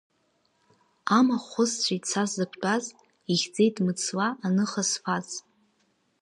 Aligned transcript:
Амахә 1.17 1.47
хысҵәеит 1.51 2.03
са 2.11 2.23
сзықәтәаз, 2.31 2.85
ихьӡеит 3.31 3.75
мыцла 3.85 4.27
аныха 4.45 4.83
зфаз. 4.89 5.27